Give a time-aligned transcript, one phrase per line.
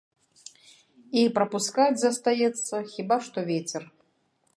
[1.19, 3.83] І прапускаць застаецца хіба што вецер.